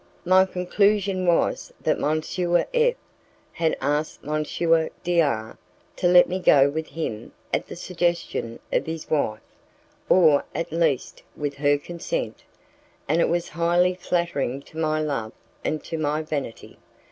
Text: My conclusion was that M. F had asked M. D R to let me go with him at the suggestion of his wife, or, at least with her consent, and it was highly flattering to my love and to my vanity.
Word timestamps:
My 0.25 0.47
conclusion 0.47 1.27
was 1.27 1.71
that 1.81 2.01
M. 2.01 2.63
F 2.83 2.95
had 3.53 3.77
asked 3.79 4.21
M. 4.27 4.43
D 5.03 5.21
R 5.21 5.57
to 5.97 6.07
let 6.07 6.27
me 6.27 6.39
go 6.39 6.67
with 6.71 6.87
him 6.87 7.33
at 7.53 7.67
the 7.67 7.75
suggestion 7.75 8.57
of 8.73 8.87
his 8.87 9.11
wife, 9.11 9.41
or, 10.09 10.43
at 10.55 10.71
least 10.71 11.21
with 11.35 11.53
her 11.57 11.77
consent, 11.77 12.43
and 13.07 13.21
it 13.21 13.29
was 13.29 13.49
highly 13.49 13.93
flattering 13.93 14.63
to 14.63 14.77
my 14.79 14.99
love 14.99 15.33
and 15.63 15.83
to 15.83 15.99
my 15.99 16.23
vanity. 16.23 16.79